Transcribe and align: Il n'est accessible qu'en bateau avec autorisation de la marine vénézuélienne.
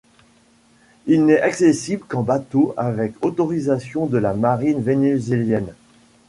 Il 1.05 1.27
n'est 1.27 1.41
accessible 1.43 2.01
qu'en 2.07 2.23
bateau 2.23 2.73
avec 2.75 3.23
autorisation 3.23 4.07
de 4.07 4.17
la 4.17 4.33
marine 4.33 4.81
vénézuélienne. 4.81 5.75